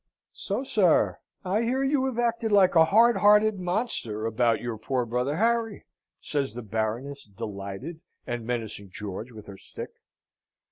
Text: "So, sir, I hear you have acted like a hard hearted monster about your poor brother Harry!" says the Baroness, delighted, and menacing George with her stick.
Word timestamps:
"So, 0.33 0.63
sir, 0.63 1.19
I 1.45 1.61
hear 1.61 1.83
you 1.83 2.05
have 2.07 2.17
acted 2.17 2.51
like 2.51 2.73
a 2.75 2.85
hard 2.85 3.17
hearted 3.17 3.59
monster 3.59 4.25
about 4.25 4.59
your 4.59 4.79
poor 4.79 5.05
brother 5.05 5.35
Harry!" 5.37 5.85
says 6.19 6.55
the 6.55 6.63
Baroness, 6.63 7.23
delighted, 7.25 8.01
and 8.25 8.43
menacing 8.43 8.89
George 8.91 9.31
with 9.31 9.45
her 9.45 9.57
stick. 9.59 9.91